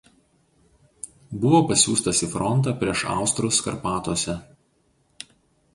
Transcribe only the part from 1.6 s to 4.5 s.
pasiųstas į frontą prieš austrus Karpatuose.